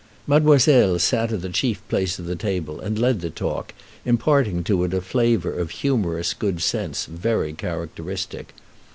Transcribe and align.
Mademoiselle 0.25 0.97
sat 0.97 1.31
at 1.31 1.43
the 1.43 1.49
chief 1.49 1.87
place 1.87 2.17
of 2.17 2.25
the 2.25 2.35
table, 2.35 2.79
and 2.79 2.97
led 2.97 3.21
the 3.21 3.29
talk, 3.29 3.71
imparting 4.03 4.63
to 4.63 4.83
it 4.83 4.95
a 4.95 4.99
flavor 4.99 5.53
of 5.53 5.69
humorous 5.69 6.33
good 6.33 6.59
sense 6.59 7.05
very 7.05 7.53
characteristic. 7.53 8.55